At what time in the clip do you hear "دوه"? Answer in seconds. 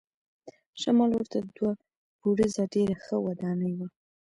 1.57-1.73